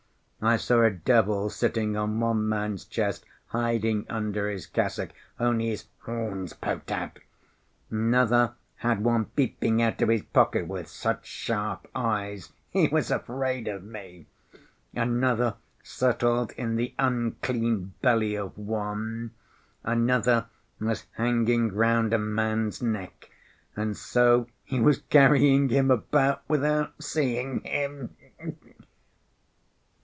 [0.43, 5.85] I saw a devil sitting on one man's chest hiding under his cassock, only his
[5.99, 7.19] horns poked out;
[7.91, 13.67] another had one peeping out of his pocket with such sharp eyes, he was afraid
[13.67, 14.25] of me;
[14.95, 19.29] another settled in the unclean belly of one,
[19.83, 20.47] another
[20.79, 23.29] was hanging round a man's neck,
[23.75, 28.15] and so he was carrying him about without seeing him."